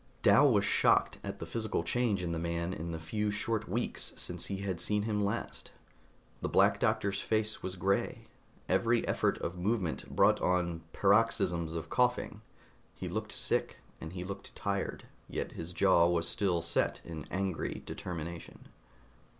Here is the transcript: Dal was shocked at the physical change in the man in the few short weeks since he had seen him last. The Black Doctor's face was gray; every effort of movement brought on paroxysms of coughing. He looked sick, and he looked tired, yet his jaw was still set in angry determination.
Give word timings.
Dal 0.23 0.51
was 0.51 0.65
shocked 0.65 1.19
at 1.23 1.37
the 1.37 1.45
physical 1.45 1.83
change 1.83 2.23
in 2.23 2.31
the 2.31 2.39
man 2.39 2.73
in 2.73 2.89
the 2.89 2.97
few 2.97 3.29
short 3.29 3.69
weeks 3.69 4.13
since 4.17 4.47
he 4.47 4.61
had 4.61 4.81
seen 4.81 5.03
him 5.03 5.23
last. 5.23 5.69
The 6.41 6.49
Black 6.49 6.79
Doctor's 6.79 7.21
face 7.21 7.61
was 7.61 7.75
gray; 7.75 8.25
every 8.67 9.07
effort 9.07 9.37
of 9.41 9.59
movement 9.59 10.09
brought 10.15 10.41
on 10.41 10.81
paroxysms 10.91 11.75
of 11.75 11.91
coughing. 11.91 12.41
He 12.95 13.07
looked 13.07 13.31
sick, 13.31 13.77
and 13.99 14.13
he 14.13 14.23
looked 14.23 14.55
tired, 14.55 15.03
yet 15.29 15.51
his 15.51 15.71
jaw 15.71 16.07
was 16.07 16.27
still 16.27 16.63
set 16.63 16.99
in 17.05 17.25
angry 17.29 17.83
determination. 17.85 18.69